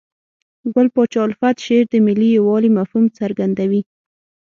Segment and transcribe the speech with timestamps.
[0.73, 3.81] ګل پاچا الفت شعر د ملي یووالي مفهوم څرګندوي.